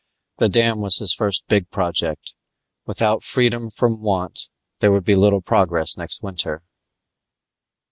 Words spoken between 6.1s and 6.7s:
winter.